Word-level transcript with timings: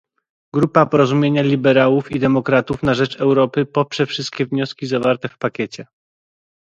Grupa 0.53 0.85
Porozumienia 0.85 1.41
Liberałów 1.43 2.11
i 2.11 2.19
Demokratów 2.19 2.83
na 2.83 2.93
rzecz 2.93 3.19
Europy 3.21 3.65
poprze 3.65 4.05
wszystkie 4.05 4.45
wnioski 4.45 4.85
zawarte 4.87 5.29
w 5.29 5.37
pakiecie 5.37 5.85